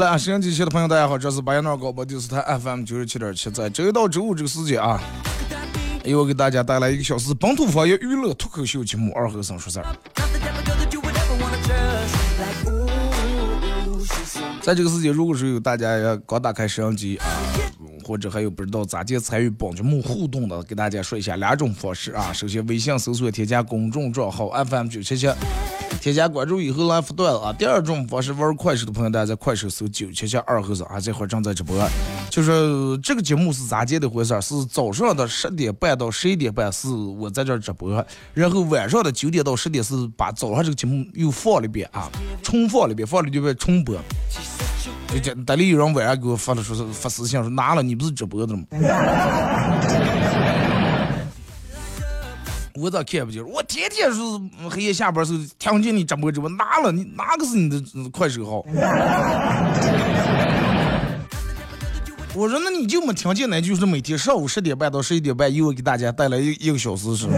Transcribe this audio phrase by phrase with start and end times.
[0.00, 4.98] 好了，收音机前的朋友，大家好，这是白彦淖尔广播电视台 FM 九十七点七，在周一到周五这个时间啊，
[6.06, 9.84] 由我给大家带来一个小时本土方言娱乐脱口秀节目《二和尚说事儿》。
[14.62, 17.28] 在这个时间，如果说有大家要刚打开摄像机啊，
[18.02, 22.32] 或者还有不知道咋介参与本节目互动的，给大家说一下两种方式啊。
[22.32, 25.28] 首先，微信搜索添加公众账号 FM 九七七。
[26.00, 27.52] 添加关注以后来发段啊！
[27.52, 31.78] 第二种方式玩快手的朋友，大家在快手搜九七七二和尚啊，这会儿正在直播。
[32.30, 34.40] 就是这个节目是咋接的回事儿？
[34.40, 42.10] 是早上的十点半到十一点半是我在这儿直播，然后晚上的九点到十点是把早上这个节目又放了一遍啊，
[42.42, 43.94] 重放了一遍，放了一遍重播。
[45.12, 48.64] 就这，等里有人晚上给我发了说是发私信说拿了，你不是直播的吗？
[52.80, 53.46] 我咋看不见？
[53.46, 54.18] 我天天是
[54.70, 56.90] 黑夜下班时候听见你直播直播，哪了？
[56.90, 58.64] 你哪个是你的快手号？
[62.32, 67.34] 我说那你就没听见呢就是每天上午十点半到十一点半，又给大家带来一一个小时是吧？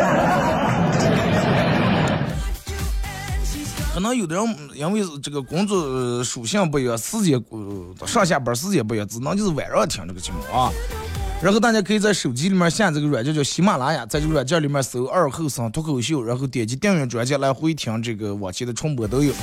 [3.93, 7.43] 可能有的人因为这个工作属性不一样，时间
[8.07, 10.71] 上下班时间不一样，只能就是晚上听这个节目啊。
[11.43, 19.35] 然后大家可以在手机里面下这个软件叫喜马拉雅，在这个软件里面搜“二后生脱口秀”，然后点击订阅专辑来回听这个往期的重播都有。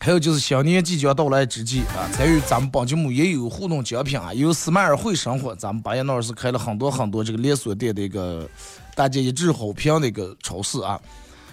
[0.00, 8.48] 还有就是新年即将到来之际啊，参与咱们本节目也有互动奖品啊，有斯迈尔会生活，咱们巴彦淖尔是开了很多很多这个连锁店的一个
[8.96, 11.00] 大家一致好评的一个超市啊，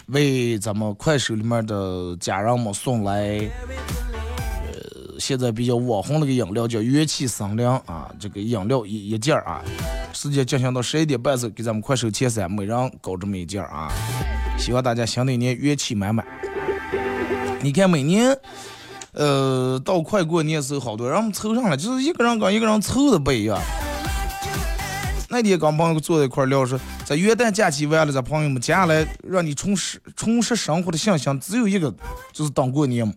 [0.08, 3.40] 为咱们快手里面的家人们送来。
[5.20, 9.62] 现在比较网红那个饮料叫元气森林啊，这个饮料一一件啊，
[10.14, 13.92] 时间进行到十一点半时，给咱们快手前三每人搞这么一件啊，
[14.58, 16.26] 希望大家新的一年元气满满。
[17.62, 18.36] 你看每年，
[19.12, 23.60] 呃，到快过年时候，好多人凑上了，就是一个人跟一个人凑的不一样。
[25.32, 31.94] 那天跟朋友坐在一块聊说，在元旦假期完了，咱朋友们接下来让你重拾重拾生活的信心，只有一个，
[32.34, 33.14] 就是等过年嘛。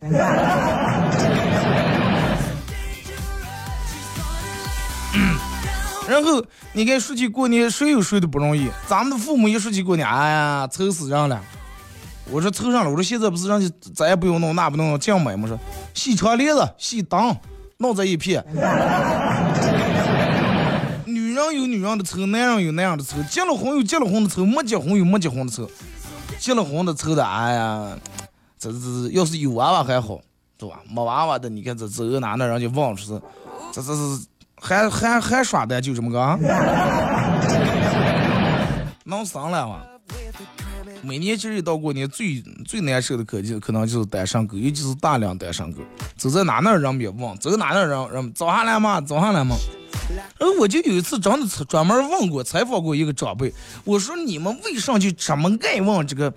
[6.13, 8.69] 然后你看说起过年，谁有谁的不容易？
[8.87, 11.41] 咱们的父母一说起过年，哎呀，愁死人了。
[12.31, 15.49] 我说凑上了，我说现在不是让你咱也不用弄，那不弄，这样买吗？
[15.49, 15.59] 说
[15.95, 17.35] 洗窗帘子、洗灯，
[17.79, 18.45] 弄这一片。
[21.07, 23.17] 女人有女人的愁，男人有男人的愁。
[23.31, 25.67] 结了婚有结了婚的愁，没结婚有没结婚的愁。
[26.39, 27.97] 结了婚的愁的，哎呀，
[28.59, 30.21] 这这，要是有娃娃还好，
[30.59, 30.81] 对吧？
[30.91, 33.19] 没娃娃的，你看这这哪那人就忘出是，
[33.73, 34.27] 这这是。
[34.63, 36.39] 还还还耍的就这么个，
[39.05, 39.81] 能生了吗？
[41.03, 45.81] 每年其实一到过年，最最难受的可就可能就是单身狗，尤其是大量单身狗，
[46.17, 49.57] 走在哪那人别问，走哪那人人早上来嘛，早上来嘛。
[50.39, 53.53] 而我就有一次真的专门问过采访过一个长辈，
[53.85, 56.33] 我说你们为啥就这么爱问这个？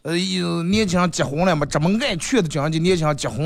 [0.00, 0.16] 呃，
[0.62, 3.38] 年轻人结婚了嘛，这么爱劝的讲就年轻人结婚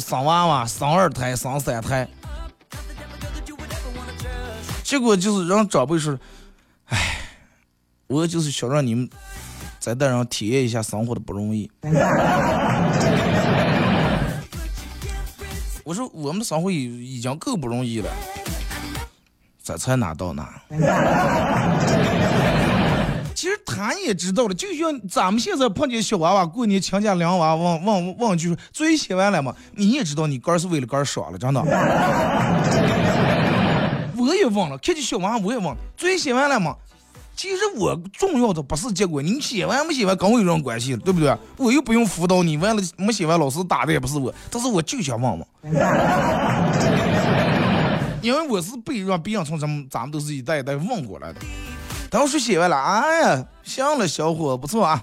[0.00, 2.06] 生娃娃，生二胎，生三胎。
[4.94, 6.16] 结果就是让长辈说
[6.86, 7.18] ：“哎，
[8.06, 9.10] 我就是想让你们
[9.80, 11.68] 在带上体验一下生活的不容易。”
[15.82, 18.08] 我说：“我们生活已已经够不容易了，
[19.64, 20.62] 这才哪到哪？”
[23.34, 31.60] 其实他也知道了，就像咱们现在碰见小娃娃过年亲家两娃问问问句：“最写完了吗？”你也知道，你哥是为了哥爽了，真的。
[34.24, 35.80] 我也忘了，看见小王我也忘了。
[35.96, 36.74] 作业写完了吗？
[37.36, 41.36] 其实我重要的不是结果，你写完没写完跟我有什么关系对不对？
[41.56, 45.44] 我又不用辅导你，完了没写完老师打的也不是我，但是我就想问问。
[48.22, 51.40] 因为我是被让别人从咱们咱们都是一代一代问过来的。
[52.08, 55.02] 当时写完了，哎呀，行了，小伙不错啊。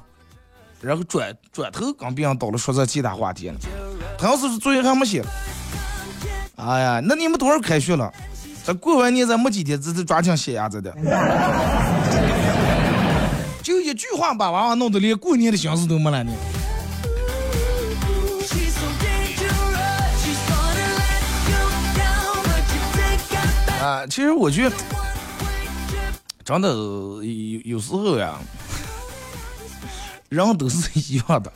[0.79, 3.56] 然后转转头跟别人到了说这其他话题了。
[4.18, 5.21] 他要是作业还没写，
[6.56, 8.12] 哎呀，那你们多少开学了？
[8.63, 10.94] 这过完年咱没几天，这这抓紧写呀，这的。
[13.63, 16.31] 就一句话把娃娃弄得连过年的心思都没了呢。
[23.81, 24.75] 啊，其实我觉得，
[26.46, 28.36] 真的有有时候呀，
[30.30, 31.52] 人都是一样的，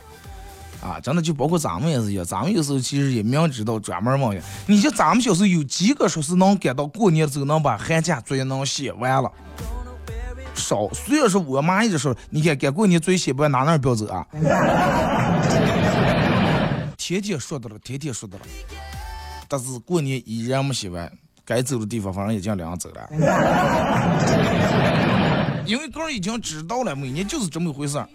[0.86, 4.42] 啊，真的就包括咱们也是一样，咱们有时候其实也明知道专门问呀。
[4.66, 9.30] 你像咱们小时候有几个说是能赶到过年的时候能把寒假作业能写完了？
[10.54, 14.26] 少，虽然说我妈一直说，你看赶过年作业写不完，哪哪不要走啊？
[16.96, 18.44] 天天说的了，天天说的了，
[19.48, 21.12] 但是过年依然没写完。
[21.44, 23.08] 该走的地方，反正已经两走了，
[25.64, 28.08] 因为哥已经知道了，每年就是这么回事儿。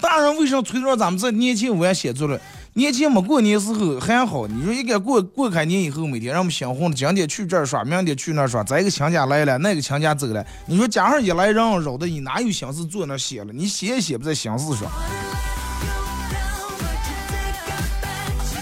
[0.00, 2.40] 大人为什么催着咱们在年前我也写作了？
[2.74, 13.52] 年前没过年时候还好，你说应该过过开年以后，每天让我们心慌的，今天去这儿耍，明天去那儿耍，咱一个亲家来了，那个亲家走了，你说加上一来人扰的，你哪有心思坐那写了？
[13.52, 14.88] 你写也写不在心思上。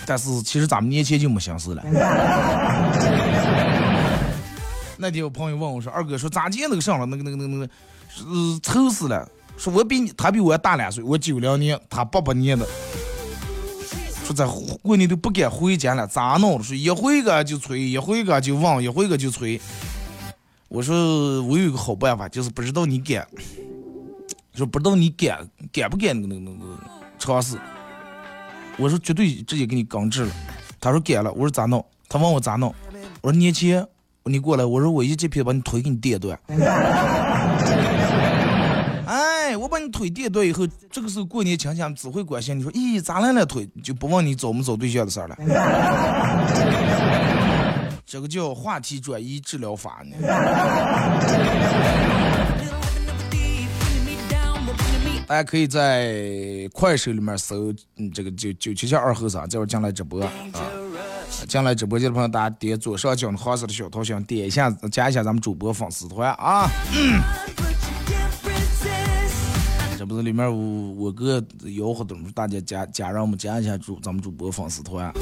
[0.07, 1.83] 但是其实咱们年前就没心思了。
[4.97, 7.69] 那天我朋友问我说：“二哥说咋见那个上了那个那个那个那个，
[8.25, 9.29] 呃，愁死了。
[9.57, 12.67] 说我比你他比我大两岁，我九零年，他八八年的。
[14.25, 14.47] 说在
[14.83, 16.63] 过年都不敢回家了，咋弄？
[16.63, 19.61] 说一回个就催，一回个就问，一回个就催。
[20.69, 23.25] 我说我有一个好办法，就是不知道你敢，
[24.53, 26.79] 说不知道你敢敢不敢那个那个那个
[27.19, 27.57] 尝试。”
[28.79, 30.33] 我说绝对直接给你钢制了，
[30.81, 31.83] 他说改了，我说咋弄？
[32.09, 32.75] 他问我咋弄？
[33.23, 33.87] 我说年前
[34.25, 36.39] 你过来，我说我一这皮把你腿给你跌断。
[39.91, 43.69] 腿电断以后，这个时候过年亲戚只会关心你说，咦咋了腿？
[43.83, 45.37] 就不问你找没找对象的事儿了。
[48.07, 50.17] 这个叫话题转移治疗法呢。
[55.27, 57.75] 大家可以在快手里面搜，
[58.15, 60.31] 这个九九七七二后生，这会儿进来直播啊，
[61.49, 66.69] 进来直播间的朋友，大家点左上角黄色的小头像，点一下，加一下咱们主播粉丝团啊。
[66.95, 67.21] 嗯
[70.07, 72.15] 不是里面我我哥吆喝的？
[72.33, 75.13] 大家加加让我们加一下主咱们主播粉丝团。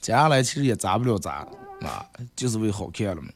[0.00, 1.46] 接下来其实也砸不了砸
[1.82, 2.04] 啊，
[2.36, 3.28] 就是为好看了嘛。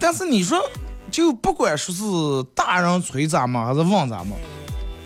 [0.00, 0.58] 但是你说，
[1.10, 2.02] 就不管说是
[2.54, 4.32] 大人催咱们还是问咱们，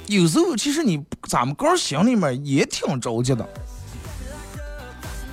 [0.07, 3.45] 有时候其实你咱们个心里面也挺着急的。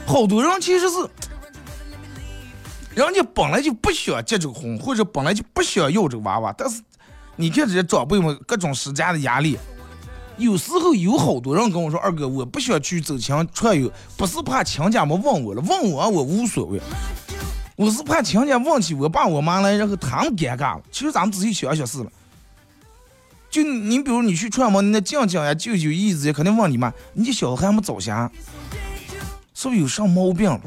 [0.07, 0.95] 好多人其实是，
[2.95, 6.81] 人家本来就不想结这个婚，或者本来就不想要这个娃娃，但是
[7.36, 9.57] 你看这些长辈们各种施加的压力，
[10.38, 16.81] 有时候有好多人跟我说：“二哥，我不想去走亲串友，不是怕亲家们问我了，问我我无所谓。”
[17.78, 20.81] 我是怕亲家问起我爸我妈来，然后他们尴尬了。
[20.92, 22.11] 其实咱们仔细想想是了，
[23.49, 28.30] 就你比如你去串门，那静静呀、舅舅姨子也肯定问你妈，你这小子还没早下，
[29.54, 30.49] 是不是有啥毛病？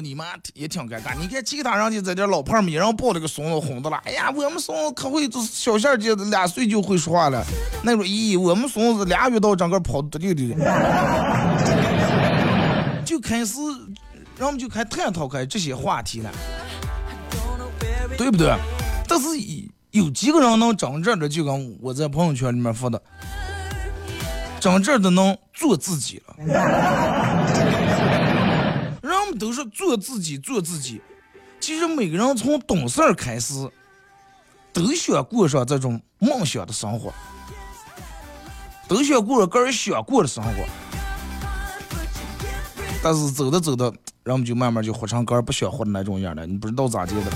[0.00, 0.24] 你妈
[0.54, 1.14] 也挺尴尬。
[1.18, 3.96] 你看其他人家在这老胖儿，然后抱着个孙子哄的了。
[4.04, 7.44] 哎呀，我们孙子可会，就是小线儿姐两岁就会说话了。
[7.82, 10.64] 那说咦，我们孙子俩月到整个跑得溜溜的，
[13.04, 13.56] 就开始。
[14.38, 16.30] 然后就开探讨开这些话题了，
[18.18, 18.54] 对不对？
[19.08, 19.28] 但是
[19.92, 23.00] 有几个人能真正的就跟我在朋友圈里面发的，
[24.60, 26.36] 真正的能做自己了。
[29.38, 31.00] 都是做自己，做自己。
[31.60, 33.54] 其实每个人从懂事儿开始，
[34.72, 37.12] 都想过上这种梦想的生活，
[38.88, 40.50] 都想过个人想过的生活。
[43.02, 43.92] 但是走着走着。
[44.26, 47.30] 人们就慢慢就活成个人不想活的那种样了，你不知道咋地的。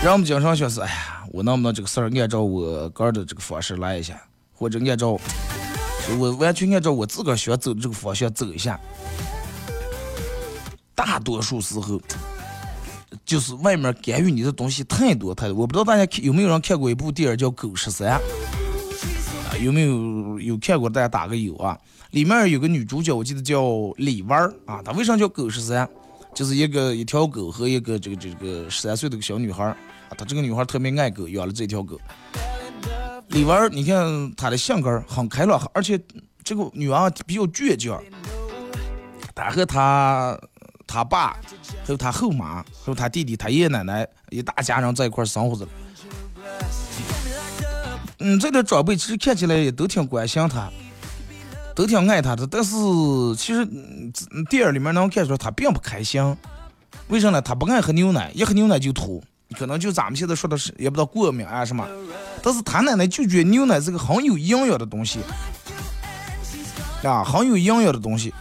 [0.00, 4.22] 让我们经常说是，哎呀，我能不能这个事儿按照我个人的这个方式来一下，
[4.60, 5.18] 或者按照
[6.18, 8.78] 我完全按照我自个儿想走的这个方向走一下。
[10.94, 11.98] 大多数时候，
[13.24, 15.56] 就是外面干预你的东西太多太多。
[15.56, 18.08] 我不知道大家有没有人看过一部电影叫《狗十三》。
[18.12, 18.20] 啊
[19.62, 20.90] 有没有有看过？
[20.90, 21.76] 大家打个有啊！
[22.10, 23.62] 里面有个女主角，我记得叫
[23.96, 24.82] 李婉儿啊。
[24.82, 25.88] 她为啥叫狗十三？
[26.34, 29.76] 就是一个一条狗和一个这个这个十三岁的小女孩啊，
[30.16, 31.98] 她这个女孩特别爱狗，养了这条狗。
[33.30, 35.98] 里边儿你看她的性格很开朗，而且
[36.42, 38.02] 这个女娃比较倔强。
[39.34, 40.38] 她和她
[40.86, 41.36] 她爸，
[41.84, 45.66] 还有她后妈，还有她弟弟、她爷爷奶奶一大家人在一块儿生活着。
[48.18, 50.68] 嗯，这点长辈其实看起来也都挺关心她，
[51.74, 52.46] 都挺爱她的。
[52.46, 52.74] 但是
[53.38, 53.64] 其实
[54.50, 56.36] 电影里面能看出来，她并不开心。
[57.06, 57.40] 为啥呢？
[57.40, 59.22] 她不爱喝牛奶，一喝牛奶就吐。
[59.58, 61.86] 可能就咱们现在说的是，也不知道过敏啊什么。
[62.42, 65.20] 但是他奶奶就觉得牛奶是个很有营养的东西，
[67.02, 68.32] 啊，很有营养的东西。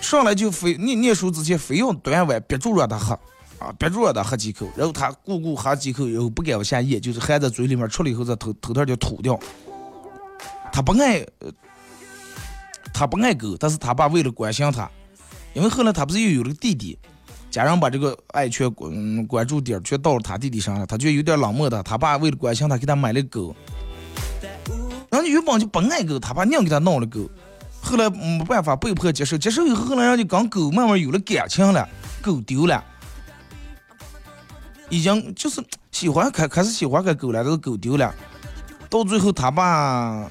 [0.00, 3.18] 上来就非念念书之前非要端碗憋住让他喝。
[3.58, 9.40] 啊，憋住让他喝几口，然后他咕咕喝几口，然后不敢往下咽，就是含在嘴里面，出来以后再头头头就吐掉。
[10.70, 11.26] 他不爱，
[12.92, 14.90] 他不爱狗，但是他爸为了关心他，
[15.54, 16.98] 因为后来他不是又有了个弟弟，
[17.56, 23.56] 家人把这个爱全关关注点全到了他弟弟上了，他觉得有点冷漠的，他爸为了关心他，给他买了狗。
[25.10, 27.26] 人家原本就不爱狗，他爸硬给他弄了狗，
[27.80, 31.88] 后来没办法被迫接受，接受以后后来人家跟狗慢慢有了感情了，
[32.20, 32.84] 狗丢了。
[34.90, 38.14] 已经就是喜欢开开始喜欢个狗了，这个狗丢了，
[38.90, 40.30] 到最后他爸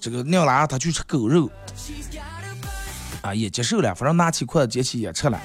[0.00, 1.48] 这个娘拉他去吃狗肉，
[3.22, 5.40] 啊也接受了，反正拿起筷子捡起也吃了。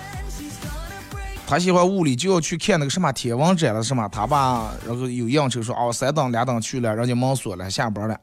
[1.52, 8.18] 他喜欢物理就要去看那个什么天文展了，是吗他爸然后有应酬说哦三等两等去了，人家门锁了下班了。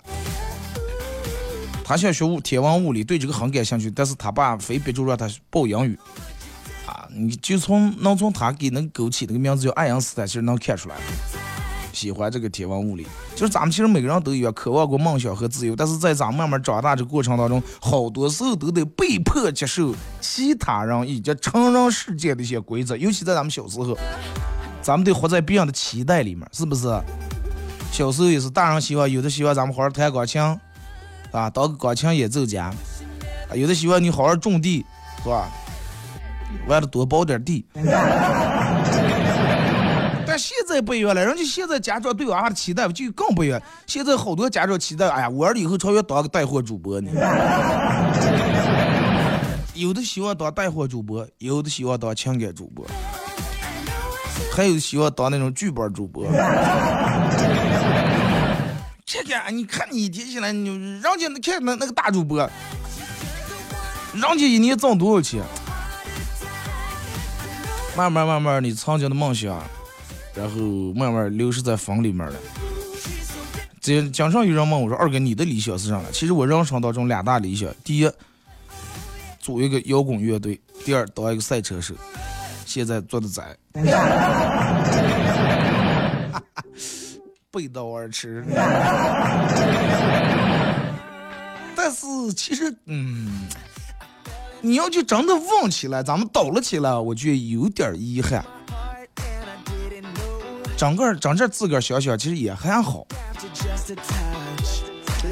[1.85, 5.99] 他想学物天文物理，对这个很感兴趣，但是他爸非逼着让他报英语。
[6.87, 10.97] 啊你就从能从他给那个狗起那个名字叫爱因斯坦，其实能看出来，
[11.93, 13.07] 喜欢这个天文物理。
[13.35, 22.97] 就是咱们其实每个人都有渴望过梦想和自由，但是在咱们慢慢长大这过程当中，好多时候都得被迫接受其他人以及成人世界的一些规则。
[22.97, 23.97] 尤其在咱们小时候，
[24.83, 26.89] 咱们得活在别人的期待里面，是不是？
[27.91, 30.41] 小时候也是，大人希望有的希望咱们好好弹钢琴，
[31.33, 32.71] 啊，当个钢琴演奏家；
[33.55, 34.85] 有的希望你好好种地，
[35.23, 35.49] 是吧？
[36.67, 37.65] 完了多包点地，
[40.39, 43.61] 现在不一样了，人家现在家长对娃娃的期待就更不一样。
[43.87, 47.11] 现在好多家长期待，哎呀，我儿以后超越当个带货主播呢。
[49.75, 52.87] 有的希望当带货主播，有的希望当情感主播，
[54.53, 56.25] 还有希望当那种剧本主播。
[59.07, 62.39] 这个你看你提起来，你人家看那那个大主播，
[64.13, 65.43] 人家一年挣多少钱？
[67.97, 69.63] 慢慢慢慢，你曾经的梦想，
[70.39, 70.61] 然后
[70.95, 72.35] 慢慢流失在风里面了。
[73.81, 78.09] 这经常有人问我说：“二哥，你的理想是啥呢？”其实我人生当中两大理想：第一，
[79.41, 80.55] 组一个摇滚乐队；
[80.85, 81.93] 第二，当一个赛车手。
[82.65, 83.57] 现在做的在，
[87.51, 88.45] 背道而驰。
[91.75, 93.49] 但是其实，嗯。
[94.61, 98.45] 你要就真的旺起来，咱们倒了起来，我觉得有点遗憾。
[100.79, 103.05] 整个整这自个儿想想，其实也还好。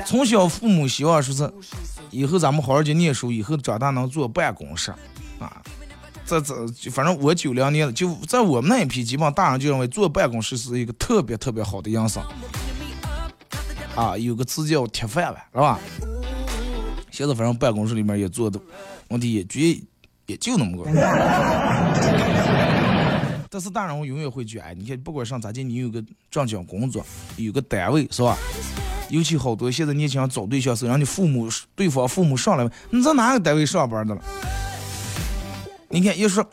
[0.04, 1.48] 从小父母希望说是，
[2.10, 4.92] 以后咱们好好去念书，以后长大能坐办公室
[5.38, 5.62] 啊。
[6.26, 12.20] 这这，反正我九零年的，就在我们那一批，基本上大人就认为坐办公室是一个特别特别好的营生。
[13.94, 15.78] 啊，有个词叫铁饭碗，是吧？
[17.12, 18.60] 现在反正办公室里面也做的。
[19.10, 19.80] 问题也绝
[20.26, 20.90] 也就那么个，
[23.48, 27.04] 但是大人我永远会觉得，你看不管上咋地，你有个正经工作，
[27.36, 28.36] 有个单位是吧？
[29.08, 34.20] 尤其好多现在年轻人找对象时，让你父母对方父母上来问你在哪个单位上班的了？
[35.88, 36.44] 你看一说，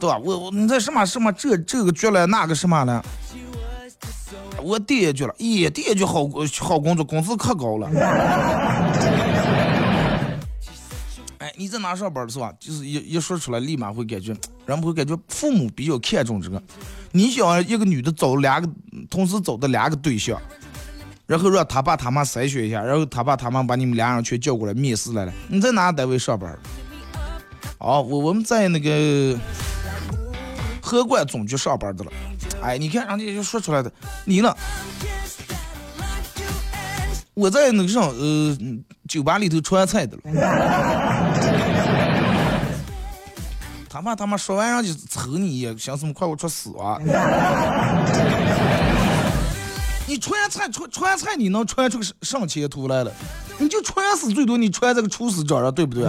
[0.00, 0.18] 对吧？
[0.18, 3.04] 我我你在什么什么这这个局了，那个什么了？
[4.60, 6.28] 我第一局了，咦，第一局好
[6.60, 7.88] 好工作，工资可高了。
[11.62, 12.52] 你在哪上班是吧？
[12.58, 14.32] 就是一一说出来，立马会感觉，
[14.66, 16.60] 人们会感觉父母比较看重这个。
[17.12, 18.68] 你想一个女的找两个，
[19.08, 20.42] 同时找的两个对象，
[21.24, 25.32] 然后让他爸他妈筛选一下，然后他爸他妈把你们俩人全叫过来面试来了。
[25.46, 26.58] 你在哪个单位上班？
[27.78, 29.38] 哦，我我们在那个
[30.82, 32.10] 河关总局上班的了。
[32.60, 33.92] 哎，你看人家就说出来的，
[34.24, 34.52] 你呢？
[37.34, 38.58] 我在那个上呃
[39.08, 40.22] 酒吧里头传菜的了。
[43.92, 46.96] 他怕他妈说完人就抽你，想什么快给我出死啊！
[50.08, 53.12] 你传菜传传菜，你能穿出个上前途来了？
[53.58, 56.04] 你就穿死最多，你穿这个厨师长了，对不对？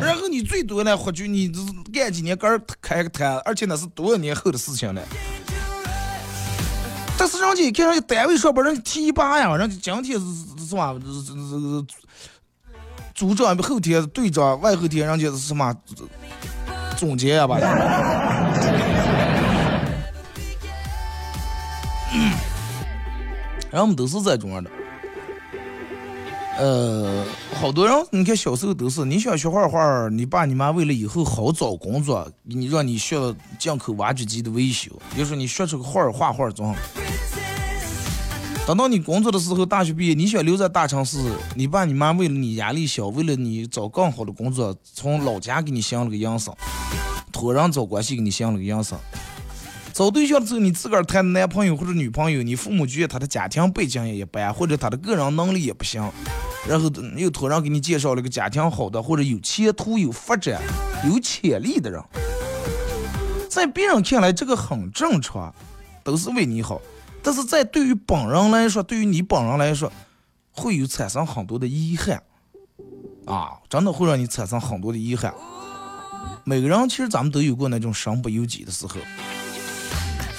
[0.00, 1.50] 然后你最多呢，或许你
[1.92, 5.02] 干几年干开个摊，而且那是多少年后的事情了。
[7.18, 10.20] 但是人家一看人家单位上班，人家提拔呀，人家今天是
[10.68, 10.96] 什么？
[13.20, 15.76] 组长，后天队长，外后天人家是什么？
[16.96, 17.58] 总结呀吧。
[23.70, 24.70] 人 们都是这种样的。
[26.56, 27.22] 呃，
[27.60, 33.18] 好多人，你看小时候都是，你想学画画，你爸你妈为了以后好找工作，你让你学
[33.58, 36.74] 进口挖掘机的维修，就说你学出个画画画总好。
[38.70, 41.18] 等到你工作的时候，大学毕业，你想留在大城市，
[41.56, 46.54] 你爸你妈为了你压力小，为了你找更好的工作，从老家给你相了个营生，
[47.32, 48.96] 托人找关系给你相了个营生。
[49.92, 56.00] 找对象的时候，你自个儿谈的男朋友或者女朋友，你父母觉得他的家庭背景也一般，或者他的个人能力也不行，
[56.68, 60.62] 然后又托人给你介绍了个家庭好的，或者有前途、有发展、
[61.08, 62.00] 有潜力的人，
[63.48, 65.52] 在别人看来这个很正常，
[66.04, 66.80] 都是为你好，
[67.22, 69.92] 但是在对于本人来说，对于你本人来说，
[70.52, 72.22] 会有产生很多的遗憾，
[73.26, 75.34] 啊，真的会让你产生很多的遗憾。
[76.44, 78.94] 每个人其实咱们都有过那种身不由己的时候。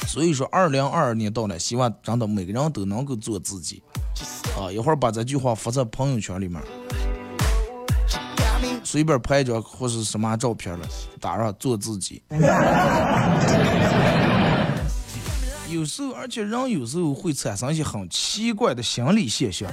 [0.08, 3.82] 所以说，二零二二年到了，希望真的每个人都能够做自己。
[4.60, 6.62] 啊，一会儿把这句话发在朋友圈里面，
[8.84, 10.86] 随便拍一张或是什么照片了，
[11.20, 12.22] 打上做自己。
[15.82, 19.68] 有时候，而且人有时候会产生一些很奇怪的心理现象。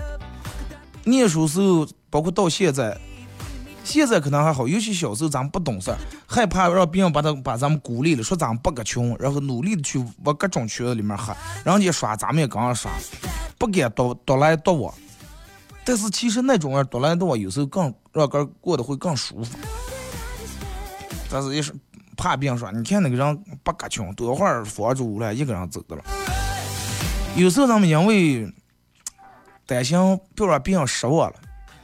[1.04, 2.98] 念书时候，包括到现在。
[3.84, 5.90] 现在可能还好，尤其小时候咱们不懂事，
[6.26, 11.34] 害怕让别人把他把咱们孤立了，说咱们不个穷，然后努力的去往各种圈子里面喝，
[11.64, 12.90] 人家耍咱们也跟着耍，
[13.56, 14.94] 不敢多多来多往。
[15.86, 19.56] 但是其实那种人多来多往，有时候更让人过得会更舒服。
[21.30, 21.72] 但是也是
[22.18, 26.02] 怕别人说，你看那个人不个穷，多会儿房住了，一个人走的了。
[27.36, 28.52] 有时候咱们因为
[29.64, 29.96] 担心
[30.34, 31.36] 不要让别人失望了。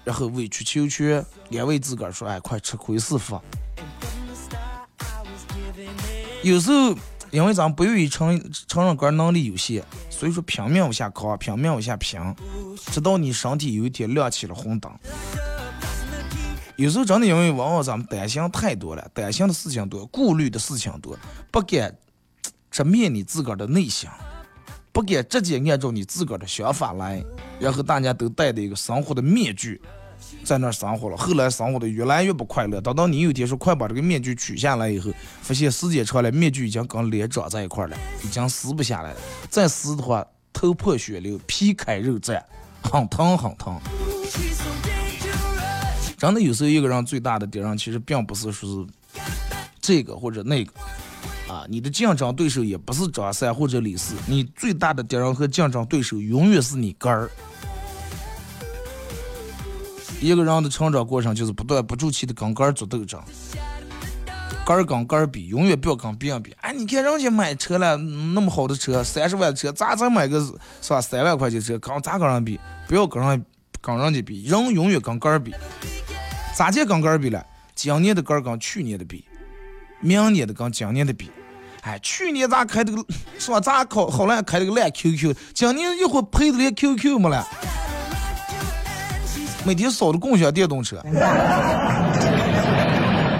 [0.03, 3.40] 然后委曲求全，安慰自个儿说：“哎，快吃亏是福。”
[6.42, 6.94] 有时候，
[7.31, 12.20] 因为咱不愿意承承认个人能力有限，所以说拼命往下扛，拼命往下拼，
[12.90, 14.92] 直到你身体有一天亮起了红灯。
[16.76, 21.16] 有时候真的因为往往咱们担心太多了，担心的事情多，顾虑的事情多，
[21.50, 21.96] 不敢
[22.70, 24.08] 直面你自个儿的内心。
[24.92, 27.20] 不敢直接按照你自个儿的想法来，
[27.58, 29.82] 然后大家都戴着一个生活的面具，
[30.44, 31.16] 在那儿生活了。
[31.16, 32.80] 后来生活的越来越不快乐。
[32.80, 35.10] 等到你有一天说快把这个面具取下来以后，
[35.42, 39.20] 发现时间长了，面具已经跟脸长在一块了，已经撕不下来了。
[39.50, 42.40] 再撕的话，头破血流，皮开肉绽，
[42.84, 43.80] 很疼很疼。
[46.24, 48.87] 真的有时候一个人最大的敌人，其实并不是说是
[49.78, 50.72] 这个或者那个。
[51.46, 57.30] 啊，你的竞争对手也不是张三或者李四，你最大的敌人和竞争对手永远是你根儿。
[60.18, 63.22] 一个人的成长过程就是不断不住气的跟根儿做斗争，
[64.64, 66.56] 根儿跟根儿比，永远不要跟别人比。
[66.62, 70.40] 哎，你看人家买车了，那么好的车，三十万的车，咱再买个
[70.80, 71.02] 是吧？
[71.02, 72.58] 三万块钱车，跟咋跟人比？
[72.88, 73.44] 不要跟人
[73.82, 75.52] 跟人家比，人永远跟根儿比。
[76.54, 77.44] 咋就跟根儿比了？
[77.74, 79.24] 今年的根儿跟去年的比，
[80.00, 81.30] 明年的跟今年的比。
[81.82, 83.04] 哎，去年咱开这个
[83.38, 83.60] 是吧？
[83.60, 87.46] 咱考好了开了个烂 QQ，今年一会赔的连 QQ 没了，
[89.66, 91.02] 每天扫的共享电动车，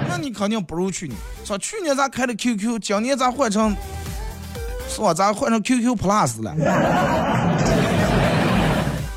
[0.09, 1.17] 那你肯定不如去年。
[1.45, 3.75] 说去年咱开的 QQ，今年咱换成
[4.89, 5.15] 是吧？
[5.15, 6.55] 咱换成 QQ Plus 了。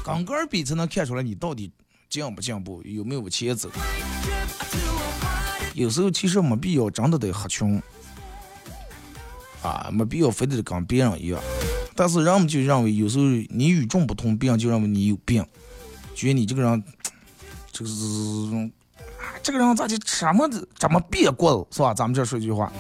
[0.06, 1.70] 刚个比才能看出来你到底
[2.10, 3.70] 进不进步，有没有前走。
[5.74, 7.82] 有时候其实没必要，真的得喝穷。
[9.64, 11.42] 啊，没必要非得跟别人一样，
[11.94, 15.46] 但是人们就认为有时候你与众不同，别人就认为你有病，
[16.16, 16.84] 觉得你这个人
[17.72, 18.72] 就 是，
[19.44, 21.94] 这个人咋就什么怎么别过是吧？
[21.94, 22.72] 咱们这说句话，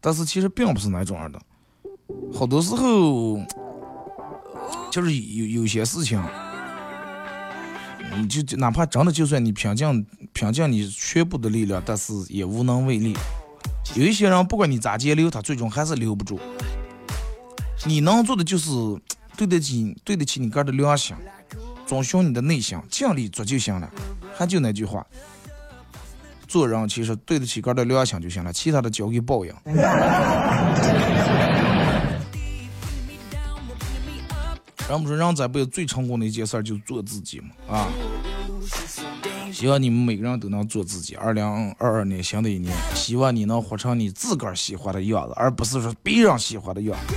[0.00, 1.40] 但是其实并不是那种样的，
[2.32, 3.38] 好多时候
[4.90, 6.22] 就是有有些事情，
[8.16, 13.16] 你就哪怕真的就算你拼尽拼尽你全部的力量，但是也无能为力。
[13.94, 16.38] 有一些人，不管你咋节留，他最终还是留不住。
[17.86, 18.70] 你能做的就是
[19.36, 21.16] 对得起、对得起你个人的良心，
[21.86, 23.88] 遵循你的内心，尽力做就行了。
[24.36, 25.06] 还就那句话，
[26.46, 29.54] 做人其实对得起个人的良心就行了，其他的交给报应。
[34.88, 37.88] 人们说，人这辈子最成功的一件事儿就是做自己嘛，啊。
[39.52, 41.14] 希望你们每个人都能做自己。
[41.14, 41.44] 二零
[41.78, 47.14] 二二年新的一年，希望你能活成你自个儿喜欢的样子，而不是说别人喜欢的样子。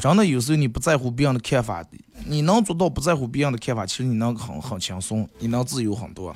[0.00, 1.84] 真的，有时候你不在乎别人的看法，
[2.26, 6.34] 你能做到不在乎别人的看法，其实你能很很轻松，你能自由很多。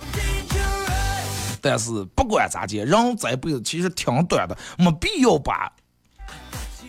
[1.60, 5.72] 但是不管咋地，人这辈子其实挺短的，没必要把。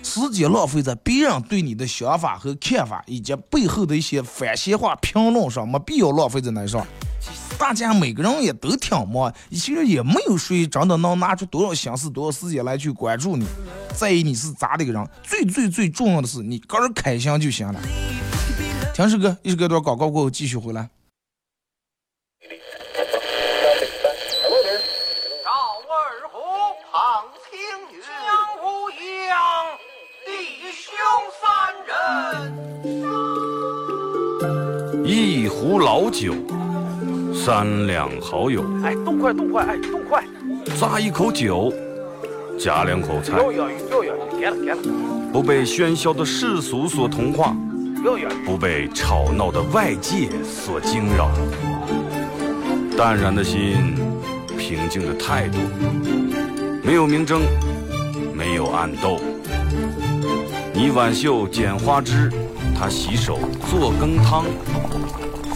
[0.07, 6.87] 时间浪费在别人对你的想法和看法以及背后的一些反闲话评论上，没必要浪费在那上。
[7.59, 13.45] 大家每个人也都挺忙，其实也没有谁真的能拿出多少心思、多少时间来去关注你，
[13.93, 15.09] 在意你是咋的一个人。
[15.23, 17.81] 最最最重要的是你个人开心就行了。
[18.95, 20.89] 听首歌，一首歌段广告过后继续回来。
[35.67, 36.33] 壶老酒，
[37.33, 38.63] 三两好友。
[38.85, 40.23] 哎，动快动快，哎，动快！
[40.79, 41.73] 咂一口酒，
[42.57, 43.37] 夹两口菜。
[45.33, 47.53] 不被喧嚣的世俗所同化，
[48.45, 51.29] 不被吵闹的外界所惊扰。
[52.97, 53.93] 淡然的心，
[54.57, 55.57] 平静的态度，
[56.81, 57.41] 没有明争，
[58.33, 59.19] 没有暗斗。
[60.73, 62.31] 你挽袖剪花枝，
[62.73, 63.37] 他洗手
[63.69, 64.45] 做羹汤。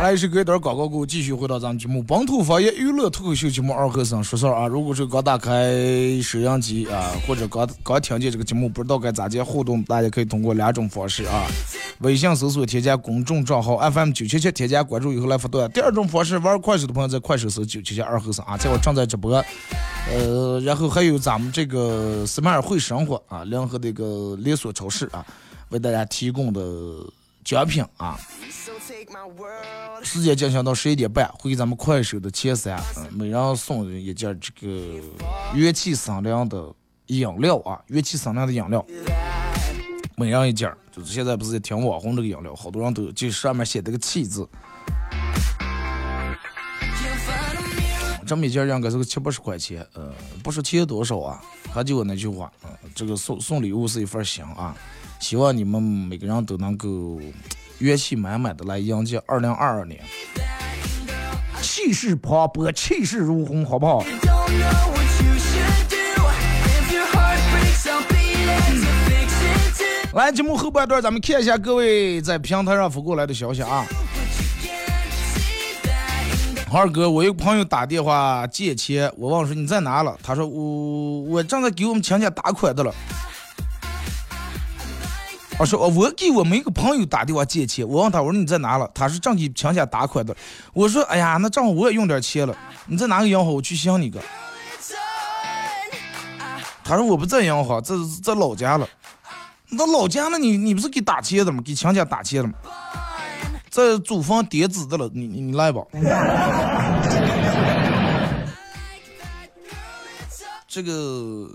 [0.00, 4.66] 来，是隔一段广告过后，继续回到咱们节目《本土方言娱乐脱口秀》节目二和尚说事儿啊。
[4.66, 5.72] 如果是刚打开
[6.22, 11.46] 摄像机啊，或者刚刚听见这个节目，不知道该咋接互动，大家可以通过两种方式啊：
[12.00, 19.44] 微信搜索添加公众账号 FM 九七七，添加关注以后来发段；第二种方式，玩快手的朋友在快手搜九七七二和尚啊，在我正在直播。
[20.10, 25.26] 呃，然后还有咱们这个斯迈尔会生活啊，联合的一个连锁超市啊，
[25.68, 26.60] 为大家提供的。
[27.48, 28.20] 奖品啊！
[30.02, 32.78] 时间进行到十一点半，回咱们快手的前三，
[33.10, 35.00] 每人送一件这个
[35.54, 36.70] 元气森林的
[37.06, 38.84] 饮料啊，元气森林的饮料，
[40.14, 40.70] 每人一件。
[40.92, 44.46] 就是现在不是在挺网红这个饮料，好多人都就上面写的个气字。
[48.26, 50.12] 这么一件应该是个七八十块钱，呃，
[50.44, 51.40] 不是钱多少啊，
[51.72, 54.76] 还就我那句话，嗯，这个送送礼物是一份心啊。
[55.18, 57.20] 希望你们每个人都能够
[57.78, 60.00] 元气满满的来迎接二零二二年，
[61.60, 64.02] 气势磅礴，气势如虹，好不好？
[70.14, 73.84] 来，节目后半段，咱们看一下各位在平台上发过来的消息啊。
[76.72, 80.16] 二哥，我一个朋友打电话借钱，我问说你在哪了？
[80.22, 82.94] 他说我我正在给我们亲戚打款的了。
[85.58, 88.88] 我说我给我们一个朋友打电话借钱，我问他我说你在哪了？
[88.94, 90.34] 他说正给亲家打款的。
[90.72, 93.52] 我说哎呀，那正好我也用点钱了，你在哪个银行？
[93.52, 94.20] 我去想你个。
[96.84, 98.88] 他说我不在银行，在在老家了。
[99.70, 101.60] 那老家那你你不是给打钱的吗？
[101.66, 102.54] 给亲家打钱的吗？
[103.68, 105.82] 在祖房叠纸的了，你你你来吧。
[110.68, 111.50] 这个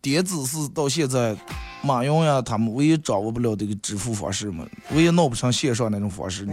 [0.00, 1.36] 叠纸是到现在。
[1.82, 6.46] 马云呀，他们我也掌握不了这个支付方式嘛，我也闹不成线上那种方式。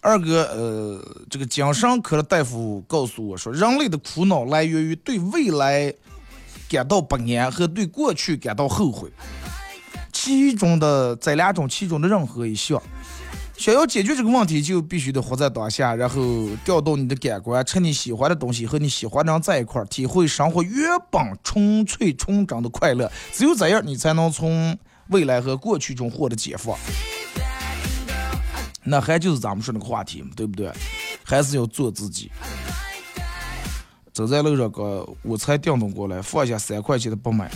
[0.00, 5.92] 二哥，呃，这个精神科的大夫告诉我说，人类的苦恼来源于对未来
[6.68, 9.10] 感到不安和对过去感到后悔，
[10.12, 12.80] 其中的这两种其中的任何一项，
[13.58, 23.10] 想要解决这个问题，就必须得活在当下，然后调动你的感官，吃你喜欢的东西，和你喜欢的人在一块儿，体会生活原本纯粹纯真的快乐。
[23.32, 26.78] 只有这样，你才能从未来和过去中获得解放。
[28.84, 30.72] 那还就是咱们说那个话题嘛，对不对？
[31.24, 32.30] 还是要做自己。
[34.12, 37.50] 走在路上，个我才调动过来，放下三块钱的不买，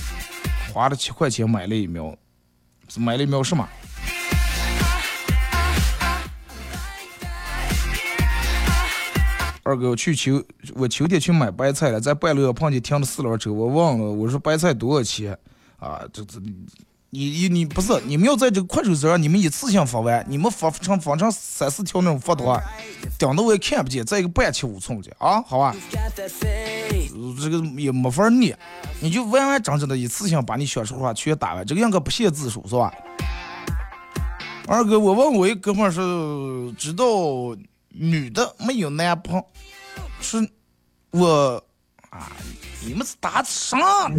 [0.75, 2.13] 花了七块钱买了一苗，
[2.89, 3.67] 是买了一苗什么？
[9.73, 10.43] 二哥，我去秋，
[10.75, 15.37] 我秋天去买白菜了，在半路上碰见停了四轮车，我忘了，我说白菜多少钱？
[15.79, 16.39] 啊，这这。
[17.15, 22.59] 你你你不是你们要在这个快手上，你们一次性发完，你们发成发成三四条那种发的话，
[23.19, 25.77] 顶的我也看不见，再一个半七五寸的啊，好吧，
[27.39, 28.59] 这个也没法念，
[29.01, 32.91] 你就完完整整的一次性把你想说的话全打完，这个应该不限字数是吧？
[34.67, 36.01] 二哥，我问我一哥们是
[36.79, 37.05] 知道
[37.95, 39.45] 女的没有男朋友，
[40.21, 40.49] 是
[41.11, 41.63] 我
[42.11, 42.33] 啊，
[42.85, 43.77] 你们是打啥？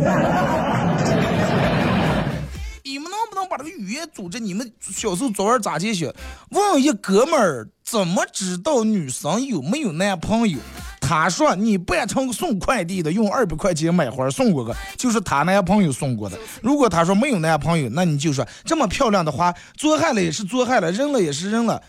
[2.86, 4.40] 你们能不能把这个语言组织？
[4.40, 6.14] 你们小时候早晚咋进学？
[6.50, 10.60] 问一哥们儿怎么知道女生有没有男朋友？
[11.02, 16.38] 他说你扮成送快递的，用二百块钱买花送过个，就是他男朋友送过的。
[16.62, 21.82] 如果他说没有男朋友，那你就说这么漂亮的花，做害了也是做害了，扔了也是扔了，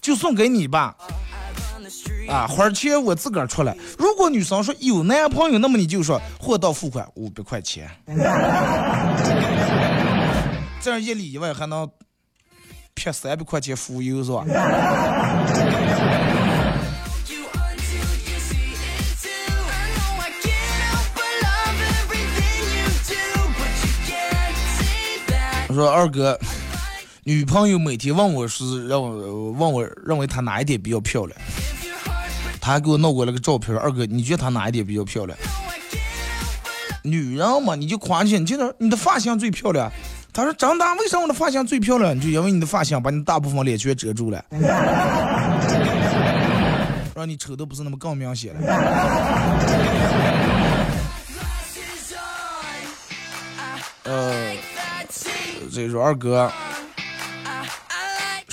[0.00, 0.96] 就送给你吧。
[2.28, 3.74] 啊，花钱我自个儿出来。
[3.98, 7.90] 如果女生说有男朋友，那么你就说货到付款五百块钱。
[10.80, 11.88] 这样一里以外还能
[12.94, 14.44] 撇三百块钱服务油是吧？
[25.70, 26.38] 我说二哥，
[27.28, 31.38] 女朋友每天问我是让我问我认为她哪一点比较漂亮，
[32.58, 33.76] 她还给我弄过来个照片。
[33.76, 35.38] 二哥，你觉得她哪一点比较漂亮？
[37.02, 39.92] 女人嘛，你就夸起，你觉得你的发型最漂亮。
[40.32, 42.18] 他说：“张大，为什么我的发型最漂亮？
[42.18, 44.42] 就因为你的发型把你大部分脸全遮住了，
[47.14, 48.60] 让你丑的不是那么更明显了。”
[54.04, 54.54] 呃，
[55.70, 56.50] 这说二哥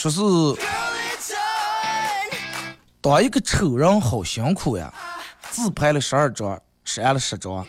[0.09, 0.61] 说是
[3.01, 4.93] 当一个丑人好辛苦呀，
[5.49, 7.65] 自拍了十二张，删了十张，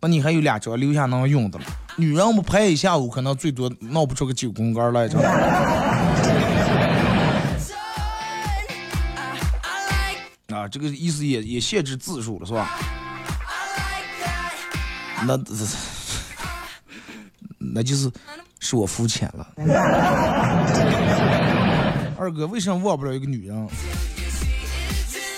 [0.00, 1.64] 那你还有两张留下能用的了。
[1.96, 5.18] 女人们拍一下午，可能最多闹不出个九宫格来着。
[10.54, 12.70] 啊，这个意思也也限制字数了，是吧？
[15.26, 15.36] 那
[17.58, 18.08] 那就是
[18.64, 19.46] 是我肤浅了。
[22.18, 23.68] 二哥，为什么忘不了一个女人？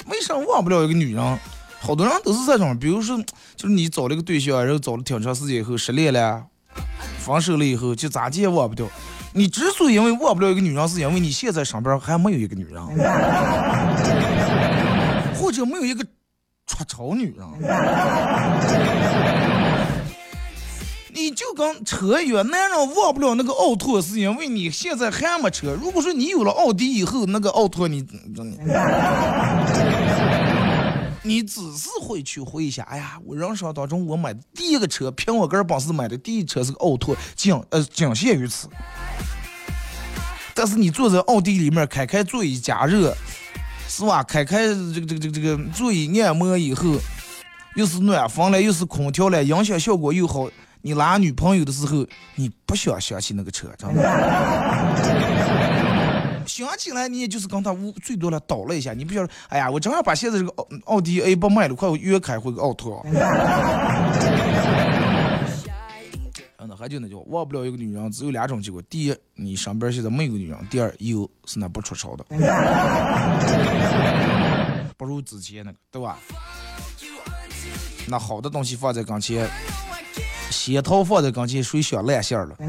[0.08, 1.38] 为什么忘不了一个女人？
[1.80, 3.20] 好多人都是这种，比如说，
[3.56, 6.44] 就是你找了一个对象，然后找了挺长时间以后失恋了，
[7.18, 8.86] 分手了以后，就咋地也忘不掉。
[9.32, 12.80] 你之所以因为忘不了一个女人，是因为你现在身边还没有一个女人，
[15.34, 16.04] 或者没有一个
[16.68, 17.44] 出潮女人。
[21.16, 25.74] 你就跟车一样，男人忘不了那个奥拓，是因为你现在还没车。
[25.80, 28.62] 如果说你有了奥迪以后，那个奥拓你真的。
[31.24, 38.68] 你只是会去回忆一下，哎呀，我人生当中我买的第一个车，凭我个人本事买的第一车是个奥拓，仅呃仅限于此。
[40.52, 43.16] 但是你坐在奥迪里面，开开座椅加热，
[43.88, 44.22] 是吧？
[44.22, 46.84] 开开这个这个这个这个座椅按摩以后，
[47.74, 50.46] 又是暖风了，又是空调了，音响效果又好。
[50.86, 54.02] 你拉女朋友的时候，你不想想起那个车，真的。
[56.46, 63.04] 想起来，你也就是跟他无最多了倒了一下，你不晓得，哎呀，我正要把现在这个奥奥迪 A 八卖了，快约开回个奥拓。
[66.58, 72.24] 嗯，还就那句话，忘不了一个女人，只有两种结果：第一，你身边现在没有女人；第二，有是那不出潮的，
[74.96, 76.16] 不如之前那个，对吧？
[78.08, 79.48] 那好的东西放在跟前，
[80.50, 82.56] 仙桃放在跟前，谁想烂馅了？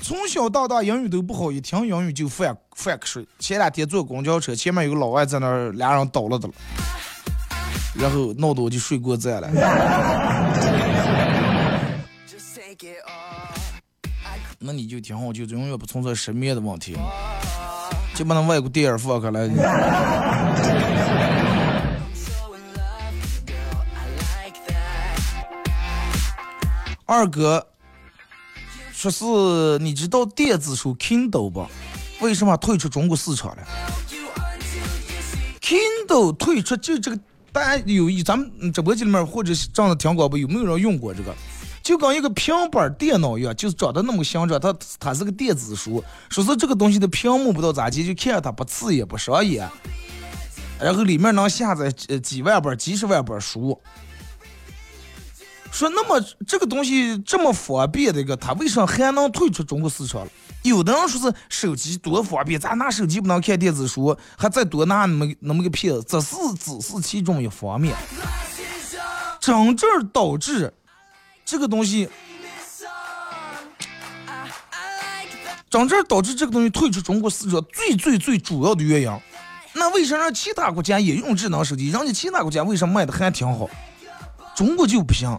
[0.00, 3.26] 从小到大英语都不好，一听英语就犯犯瞌睡。
[3.38, 6.54] 前两天坐公交车，前面有个老外在那儿，俩人倒了的了，
[7.94, 9.50] 然后闹得我就睡过站了。
[14.58, 16.96] 那你就挺好，就永远不存在失眠的问题。
[18.14, 19.46] 就把那外国电影放开来。
[27.08, 27.66] 二哥。
[28.92, 29.24] 说是
[29.82, 31.66] 你知道电子书 Kindle 不？
[32.20, 33.62] 为什么退出中国市场了
[35.60, 37.18] ？Kindle 退出就这个，
[37.50, 41.34] 大家有咱们直播间里面或者正在听广播，有没有人用过这个？
[41.82, 46.04] 就跟一个平板电脑一样，就是长得那么形状，它它是个电子书。
[46.28, 49.66] 说是这个东西的屏幕不知道咋地，就看着它不刺眼不伤眼，
[50.78, 53.80] 然后里面能下载呃几万本、几十万本书。
[55.70, 60.30] 说那么这个东西这么方便的一个，它为什么还能退出中国市场了？
[60.62, 67.94] 有的人说是手机多方便，咱拿手机不能看电子书，还再多拿那么那么个片子，这是只是其中一方面，
[69.40, 70.72] 真正导致
[71.44, 72.08] 这个东西，
[75.70, 79.20] 真正导致这个东西退出中国市场最最最主要的原因，
[79.74, 81.90] 那为啥让其他国家也用智能手机？
[81.90, 83.70] 人家其他国家为什么卖的还挺好？
[84.56, 85.38] 中国就不行。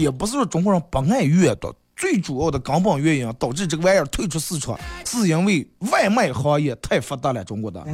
[0.00, 7.44] 也不是说中国人不爱阅读，最主要的根本原因导致这个玩意儿退出市场，是因为外卖行业太发达了。
[7.44, 7.84] 中国的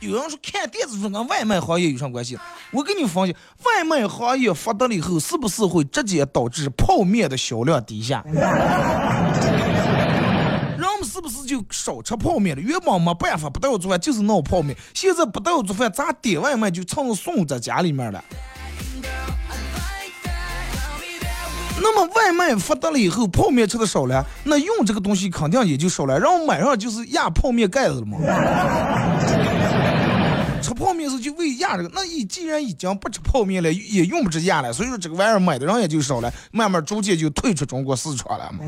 [0.00, 2.38] 有人说看电子书跟外卖行业有啥关系？
[2.72, 8.22] 我给你分析，外卖行业发达了以后，是不是会直接导致泡面的销量低下？
[10.76, 12.60] 人们是不是就少吃泡面了？
[12.60, 14.76] 原本没办法不带我做饭，就是闹泡面。
[14.92, 18.22] 现在不带我做饭，咱点外卖就蹭着送在家里面了。
[21.80, 26.18] 那么外卖发达了以后，泡面吃的少了，那用这个东西肯定也就少了。
[26.18, 28.18] 然后买上就是压泡面盖子了嘛。
[30.62, 38.60] 吃泡面时候就为压这个，那你既然已经不吃泡面了，也用不着压了，所以说这个玩意儿买的人也就少了，慢慢逐渐就退出中国市场了嘛。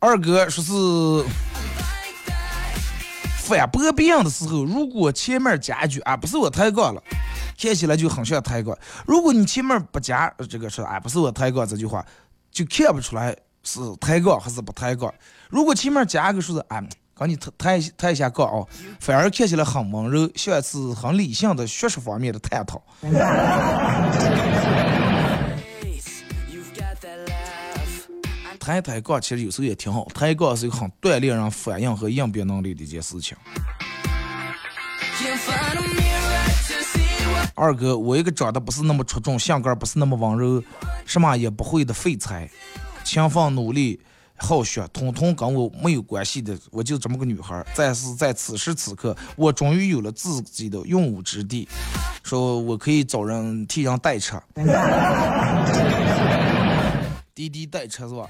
[0.00, 0.72] 二哥说是。
[3.50, 7.02] 反驳别人的时候，如果前面加一句“啊，不是我抬杠了”，
[7.60, 8.72] 看起来就很像抬杠；
[9.04, 12.06] 如果你前面不加这个说“啊，不是我抬杠”这句话，
[12.52, 15.12] 就看不出来是抬杠还是不抬杠。
[15.48, 16.80] 如果前面加个数字“啊，
[17.12, 18.64] 跟你抬抬抬一下杠哦”，
[19.00, 22.80] 反而看起来很温柔，像一次很理性的学术方面的探讨。
[28.60, 33.36] 抬抬杠其实有时候也挺好，抬杠是一个很锻炼人反应和应变能力的一件事情。
[37.54, 40.62] 二哥，我一个长得不是那么出众、性格不是那么温柔、
[41.04, 42.48] 什么也不会的废材，
[43.02, 44.00] 勤奋努力、
[44.36, 47.64] 好学，统统跟我没有关系的，我就这么个女孩。
[47.74, 51.68] 但是在此时此刻，我终于有了自己的用武之地，
[52.22, 54.42] 说我可以找人替人代车。
[57.40, 58.28] 滴滴代车是吧？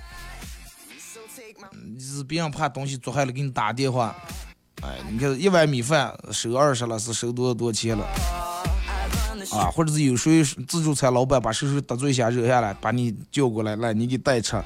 [1.98, 4.14] 是别人怕东西做坏了给你打电话。
[4.82, 8.04] 哎，你看一碗米饭收二十了，是收多多钱了？
[9.52, 14.62] 啊，或者是有谁自助餐老板把叔叔得罪一下惹下来，把你叫过来，来你给代吃，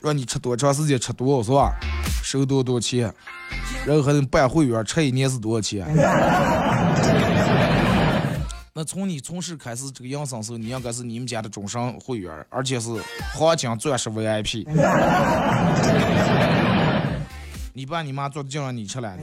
[0.00, 1.74] 让你吃多长时间吃多少是吧？
[2.22, 3.12] 收多多钱？
[3.86, 5.86] 然后还得办会员，吃一年是多少钱？
[8.74, 12.88] 那从你从事开始这个养生时候，你应该是你们家的终身会员，而且是
[13.34, 14.66] 黄金钻石 VIP。
[17.74, 19.14] 你爸你妈做的就让你吃了。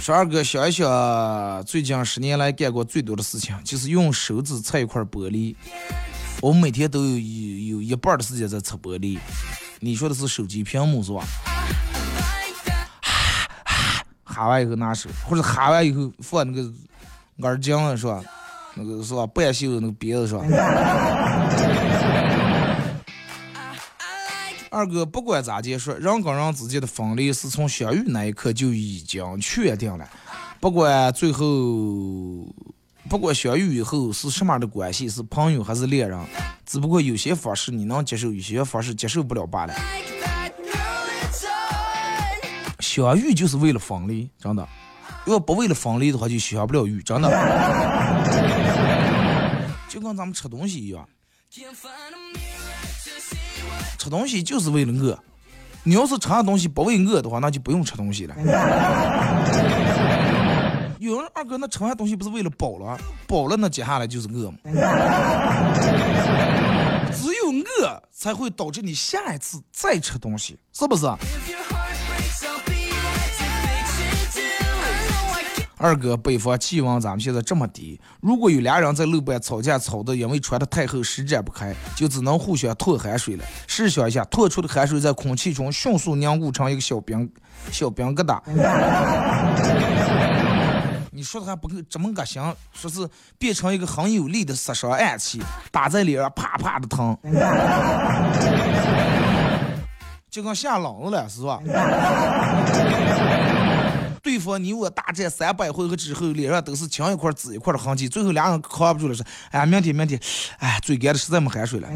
[0.00, 5.54] 十二哥想一想，最近十年来干过最多的事情，就是用手指擦一块玻璃。
[6.40, 9.18] 我们每天都有有一半的时间在擦玻璃。
[9.80, 11.22] 你说的是手机屏幕是吧？
[14.34, 16.68] 喊完以后拿手，或者喊完以后放那个
[17.46, 18.20] 耳镜了是吧？
[18.74, 19.24] 那个是吧？
[19.28, 20.44] 半袖那个鼻子是吧？
[24.70, 30.04] 二哥，不管咋解说，人跟人之间的分离是从相遇那一刻就已经确定了。
[30.58, 31.44] 不管最后，
[33.08, 36.18] 不管相遇以后是什么样的关系，是朋友还是恋人，
[36.66, 39.74] 只不过有些方式你能接受，有些方式接受不了罢了。
[43.02, 44.68] 相遇就是为了分离，真的。
[45.26, 47.28] 要不为了分离的话，就相不了遇，真的。
[49.88, 51.08] 就跟咱们吃东西一样，
[53.98, 55.18] 吃东西就是为了饿。
[55.82, 58.34] 你要是吃东西不为饿的话，那就不用吃东西了。
[61.00, 62.96] 有人二哥，那吃完东西不是为了饱了？
[63.26, 64.58] 饱了那接下来就是饿吗。
[67.12, 71.06] 只有饿才会导致你下一次再吃东西，是不是？
[75.84, 83.44] 二哥，北方气温咱们现在这么低，如果有俩人在路边吵架，吵的因为穿的太厚施展不开，就只能互相吐汗水了。
[83.66, 87.30] 试想一下，吐出的汗水在空气中迅速凝固成一个小冰
[87.70, 88.40] 小冰疙瘩。
[91.12, 93.06] 你说的还不够这么恶心，说是
[93.36, 97.14] 变成一个很有力的杀伤暗器，打在脸上啪啪的疼，
[100.30, 101.60] 就跟下冷子了，是吧？
[104.24, 109.22] 对方你我大战三百回合之后，脸上都是青一块紫一块的痕迹，最后两人扛不住了，说
[109.52, 110.18] ：“哎，明天明天，
[110.58, 111.86] 哎，嘴干的实在没汗水了。”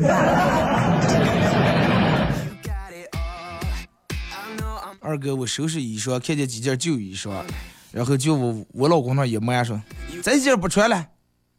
[5.01, 7.31] 二哥，我收拾衣裳，看见几件旧衣裳，
[7.91, 9.81] 然后就我我老公那一摸说
[10.23, 11.07] ：“这件不穿了，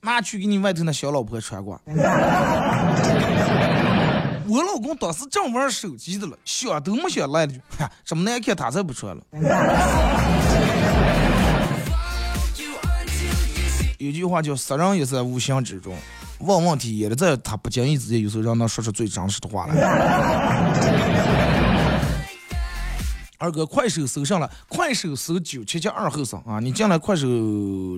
[0.01, 1.82] 拿去给你外头那小老婆穿过。
[4.47, 7.61] ”我老公当时正玩手机的了，想都没想来了句
[8.05, 9.22] ：“这么难看，他才不穿了。”
[14.00, 15.93] 有句话叫“杀人也在无形之中”，
[16.39, 19.76] 问问题也在他不经意之间，有时候让他说出最真实的话来。
[23.38, 26.62] 二哥，快手搜上了，快手搜九七七二后生啊！
[26.62, 27.28] 你进来快手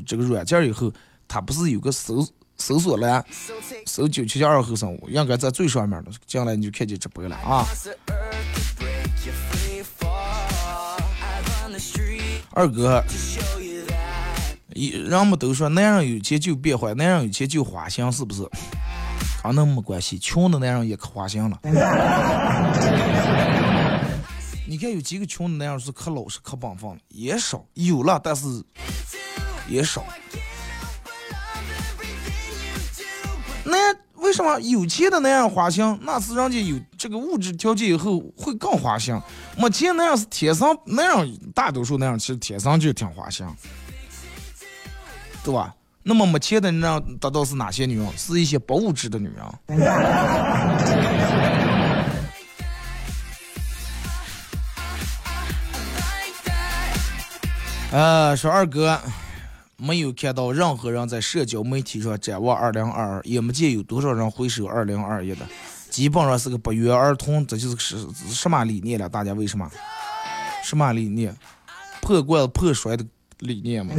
[0.06, 0.92] 这个软件以后，
[1.28, 2.28] 它不是有个搜？
[2.58, 3.24] 搜索栏，
[3.86, 7.64] 搜九七七二后生，应该在最上面的，进来你就看见直播了啊。
[12.52, 13.04] 二哥，
[14.74, 18.44] 一人们都说男人有钱就变坏，男人有钱就花心，是不是？
[19.44, 21.60] 啊，那没关系，穷的男人也可花心了。
[24.68, 28.64] 你看有几个穷的男人是可老实、可本分了，也少，有了，但是
[29.68, 30.06] 也少。
[33.66, 36.00] 那为什么有钱的那样花心？
[36.04, 39.20] 那是人家有这个物质条件以后会更花心。
[39.58, 43.46] 没钱那样是天生那样，大多数那样其实天生就挺花心，
[45.44, 45.76] 对吧？
[46.04, 48.18] 那么没钱的人得到是哪些女人？
[48.18, 49.44] 是一些不物质的女人。
[57.92, 59.00] 啊， 说二哥。
[59.84, 65.44] 没有看到任何人在社交媒体上展望二零二二，也没见有多少人回首二零二一的，
[65.90, 69.10] 基本上是个不约而同，这就是什什么理念了？
[69.10, 69.68] 大家为什么？
[70.64, 71.36] 什么理念？
[72.00, 73.04] 破罐子破摔的
[73.42, 73.94] 理念吗？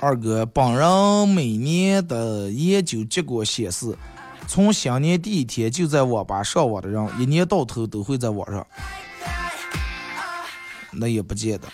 [0.00, 3.96] 二哥，本人每年的研究结果显示。
[4.46, 8.66] 从新年第一天就在网吧上网的人，一年到头都会在网上。
[10.90, 11.68] 那也不见得。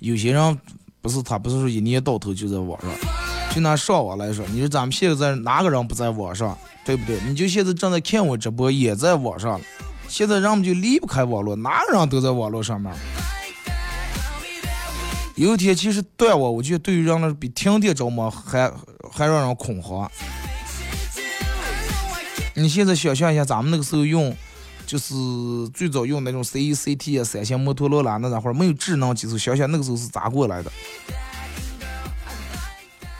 [0.00, 0.58] 有些人
[1.00, 2.90] 不是他，不是说一年到头就在网上。
[3.54, 7.18] 就拿上网来说，你说咱们现在哪个人不在网上，对不对？
[7.26, 9.60] 你就现在正在看我直播，也在网上。
[10.08, 12.92] 现在人们就离不开网络，哪个人都在网络上面。
[15.34, 18.70] 有一天，其实断网，我觉得对于人来说比停电着魔还
[19.10, 20.10] 还让人恐慌。
[22.54, 24.34] 你现在想象一下，咱们那个时候用，
[24.86, 25.14] 就是
[25.72, 30.70] 最早用那种 C E C T 啊、三星、摩托罗拉那会儿没有智能技术，想想那个时候是咋过来的？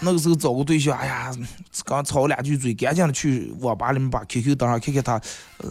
[0.05, 1.33] 那个时候找个对象，哎呀，
[1.85, 5.21] 刚吵两句嘴，赶紧的去网吧里面把 Q Q 登上，看看他，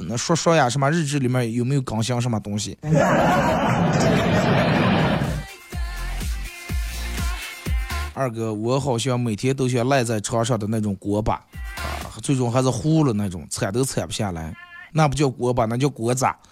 [0.07, 2.77] 那说说呀，什么日志里面有没有更新什么东西。
[8.13, 11.33] 二哥，我好像每天都像赖在床上的那种锅巴，
[11.75, 14.55] 啊，最终还是糊了那种，铲都铲不下来。
[14.93, 16.37] 那不叫锅巴，那叫锅渣。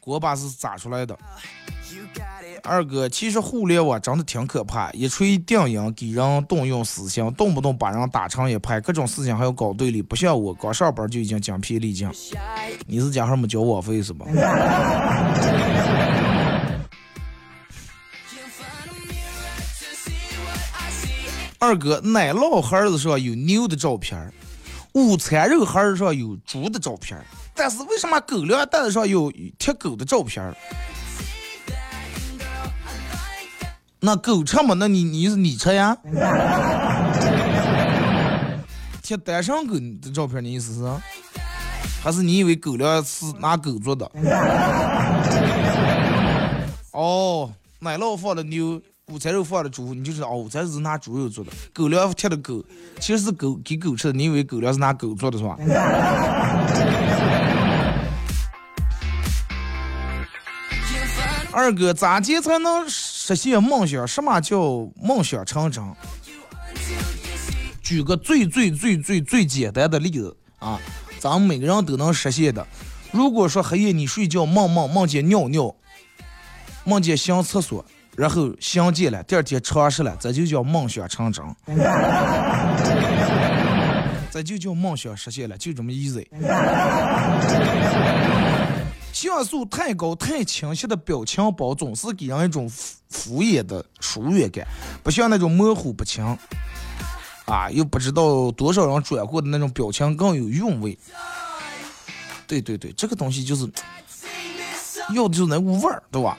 [0.00, 1.18] 锅巴是咋出来的？
[2.66, 10.02] 二哥，其实互联网真的挺可怕，一锤定音，给人动用私心，动不动把人打成一派，各种事情还要搞对立。
[10.02, 12.10] 不像我，刚上班就已经精疲力尽。
[12.86, 14.26] 你是家还没交网费是吧？
[21.58, 24.30] 二哥，奶酪盒子上有牛的照片
[24.92, 27.18] 午餐肉盒子上有猪的照片
[27.54, 30.54] 但是为什么狗粮袋子上有贴狗的照片
[34.00, 34.74] 那狗吃吗？
[34.78, 35.96] 那你你是你吃呀？
[39.02, 40.84] 贴单身狗的照片，你意思是？
[42.02, 44.10] 还是你以为狗粮是拿狗做的？
[46.92, 48.80] 哦，奶酪放的牛。
[49.12, 51.52] 午餐肉放的猪，你就知道哦，午餐是拿猪肉做的。
[51.72, 52.60] 狗粮贴的狗，
[52.98, 54.12] 其实是狗给狗吃的。
[54.12, 55.56] 你以为狗粮是拿狗做的是吧？
[61.56, 64.06] 二哥，咋接才能实现梦想？
[64.06, 65.82] 什么叫梦想成真？
[67.82, 70.78] 举个最最最最最简单的例子啊，
[71.18, 72.66] 咱们每个人都能实现的。
[73.10, 75.74] 如果说黑夜你睡觉梦梦梦见尿尿，
[76.84, 77.82] 梦见上厕所，
[78.14, 81.42] 然后相见了，第二天尝试了，这就叫梦想成真。
[84.30, 86.26] 这就叫梦想实现了，就这么 easy。
[89.12, 94.66] 像素太高、太清晰的表情包总是给人一种敷敷衍的疏远感，
[95.02, 96.24] 不像那种模糊不清，
[97.46, 100.98] 啊，又不知道多少人转过的那种表情更有韵味。
[102.46, 103.68] 对对对，这个东西就是
[105.14, 106.36] 要的就是那股味儿，对吧？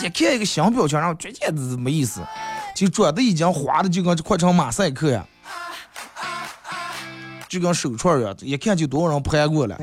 [0.00, 2.20] 一看一个新表情，然后直接没意思，
[2.74, 5.26] 就转的已经滑的就跟快成马赛克呀，
[7.48, 9.76] 就跟手串一样，一看就多少人拍过了，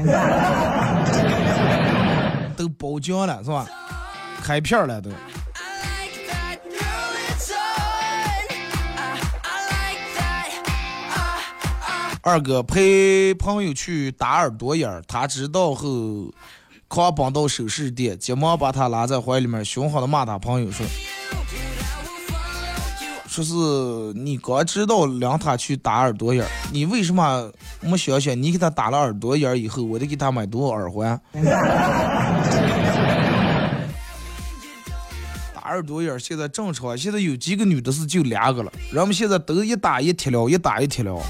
[2.55, 3.67] 都包浆了是吧？
[4.41, 5.09] 开片了都。
[12.21, 16.33] 二哥陪朋友去打耳朵眼儿，他知道后，
[16.87, 20.83] 狂奔到首饰店，急忙把他拉在怀里面，凶狠的骂他朋友说
[23.29, 23.53] ：“说是
[24.17, 31.21] 你刚知道让他去打耳朵眼儿，你为什么没想想你给他打了耳朵眼儿以后，我得给他买多少耳环？
[35.75, 41.21] 打耳朵眼儿现在正常，现在有几个女的是就两个了，人们现在都一打一贴了，一打一贴了。”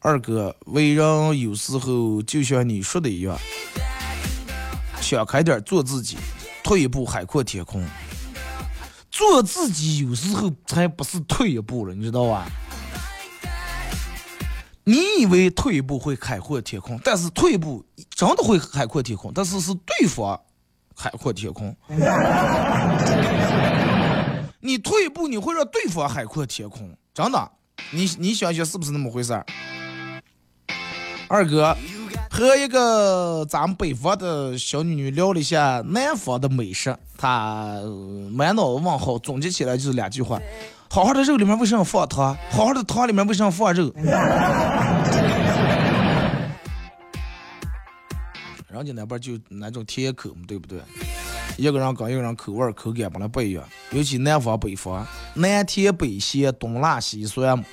[0.00, 3.38] 二哥，为人有时候就像你说的一样，
[5.00, 6.18] 想开点，做自己，
[6.62, 7.82] 退一步海阔天空。
[9.10, 12.46] 做自己有时候才不是退一步了，你知道吧？
[14.88, 20.40] 你以为退一步会海阔天空，但是退一步真的会海阔天空，但是是对方
[20.94, 21.74] 海阔天空。
[24.60, 27.50] 你退一步，你会让对方海阔天空，真的。
[27.90, 29.44] 你你想想是不是那么回事儿？
[31.26, 31.76] 二哥
[32.30, 37.80] 和一个咱们北方的小女女聊了一下南方的美食，她
[38.30, 40.40] 满脑子问号，总结起来就是两句话：
[40.88, 42.36] 好好的肉里面为什么放汤？
[42.50, 43.92] 好好的汤里面为什么放肉？
[48.70, 50.78] 人家那边就那种甜口嘛，对不对？
[51.56, 57.64] 一个人跟一个人口味口感本来不一样，尤其南方北方，南甜北咸，东辣西酸。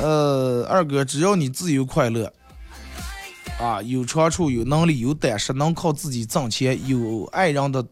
[0.00, 2.32] 呃，二哥，只要你自由快乐，
[3.58, 7.84] 啊，有长处，有能力，有胆识，能靠自己挣钱，有爱人的，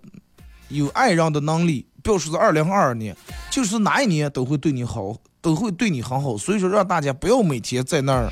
[0.68, 3.16] 有爱人的能力，表示是二零二二年，
[3.50, 6.36] 就是哪一年都会对你好，都会对你很好。
[6.36, 8.30] 所以说，让大家不要每天在那儿，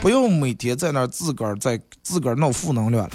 [0.00, 3.08] 不要每天在那儿自个儿在自个儿闹负能量。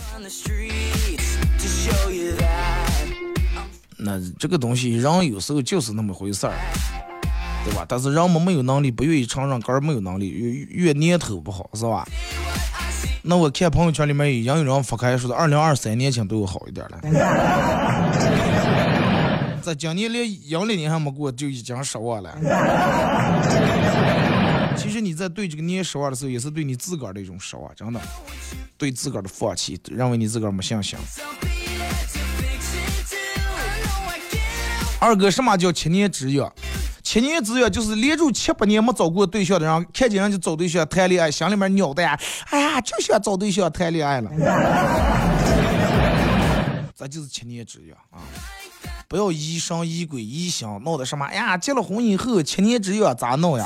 [3.97, 6.53] 那这个东西，人有时候就是那么回事儿。
[7.65, 7.85] 对吧？
[7.85, 10.51] 但是人们没有能力，不愿意承认，个人没有能力，越
[10.85, 12.07] 越念头不好，是吧？
[13.29, 16.97] 那我看朋友圈里面已经有人发开说的，二零二三年前对我好一点了。
[19.61, 22.33] 在今年连阳历年还没过，就已经失望了。
[24.77, 27.99] 其实你在对这个年失望的时候，也是对你自个儿的一种失望，真的，
[28.77, 30.97] 对自个儿的放弃，认为你自个儿没信心。
[34.99, 36.49] 二哥，什么叫七年之约？
[37.09, 44.29] 七年之约就是连住七八年没找过对象的人，看见人就找对象谈恋爱，心里面鸟蛋，哎呀，就想找对象谈恋爱了。
[46.93, 48.19] 咱就是七年之约啊！
[49.07, 51.25] 不要疑神疑鬼疑心，闹的什么？
[51.27, 53.65] 哎呀，结了婚以后七年之约咋弄呀？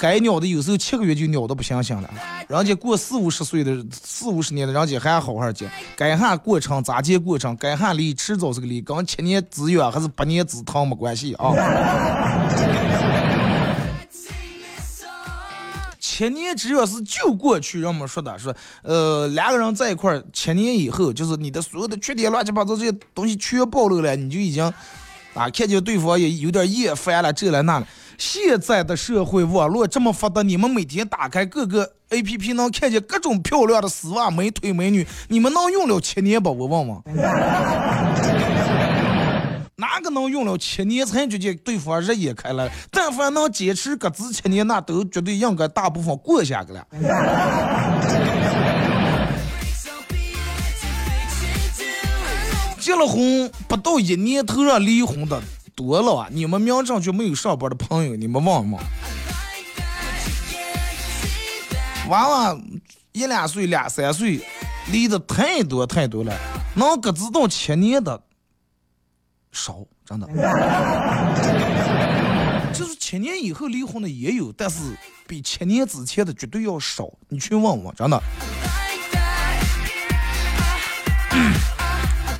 [0.00, 2.10] 该鸟的有时候七个月就鸟的不行行了，
[2.48, 11.52] 人家过四五十岁的四五十年的人家还好好结，该喊过程咋结过程，该喊离迟早是个离，跟七年之约还是八年之疼没关系啊。
[16.00, 24.64] 七年之约是就过去，人们说的说，呃，两个人在一块儿七年以后，就是你的所有的缺点、乱七八糟这些东西全暴露了，你就已经
[25.34, 27.86] 啊看见对方也有点厌烦了，这了那了。
[28.20, 36.50] 现在的社会网络这么发达，你们每天打开各个 A P P，能看见各种漂亮的丝袜、美腿、美女，你们能用了七年吧？
[36.50, 37.02] 我问问，
[39.76, 42.70] 哪个能用了七年才觉得对方日眼开了？
[42.90, 46.86] 但凡能坚持个子七年，那都绝对应该大部分过下去了。
[52.78, 55.40] 结了婚不到一年头让离婚的。
[55.80, 56.28] 多了啊！
[56.30, 58.82] 你们明正就没有上班的朋友，你们问问。
[62.10, 62.54] 娃娃
[63.12, 64.44] 一两岁、两三岁，
[64.92, 66.36] 离的太多太多了。
[66.74, 68.22] 能各自到七年的
[69.52, 70.28] 少，真的。
[72.74, 74.94] 就是七年以后离婚的也有，但是
[75.26, 77.08] 比七年之前的绝对要少。
[77.30, 78.22] 你去问问，真的。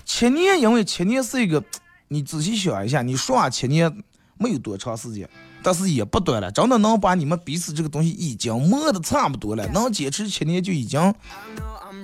[0.04, 1.64] 七年，因为七年是一个，
[2.12, 3.88] 你仔细想一下，你说啊，七年
[4.36, 5.30] 没有多长时间，
[5.62, 11.00] 但是也不短了，真的能把你们彼此这个东西已经磨的差不多了，能坚持七年就已经，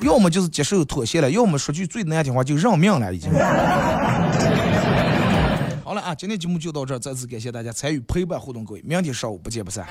[0.03, 3.33] 要么就是接受妥协了，要么说句最难听话就认命了，已经。
[5.83, 9.85] 好了啊，今天节目就到这儿，再次感谢大家参与陪伴互动，各位，明天上午不见不散。